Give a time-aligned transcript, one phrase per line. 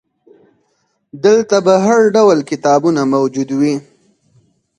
[1.25, 3.75] دلته به هرډول کتابونه موجود وي.